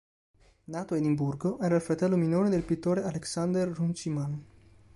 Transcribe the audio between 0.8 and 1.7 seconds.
a Edimburgo,